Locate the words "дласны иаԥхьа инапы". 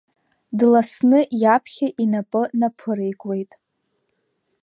0.59-2.41